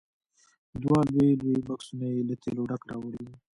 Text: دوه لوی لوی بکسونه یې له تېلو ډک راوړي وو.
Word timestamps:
دوه 0.81 0.99
لوی 1.13 1.31
لوی 1.41 1.57
بکسونه 1.67 2.05
یې 2.13 2.21
له 2.29 2.35
تېلو 2.43 2.63
ډک 2.69 2.81
راوړي 2.91 3.21
وو. 3.23 3.35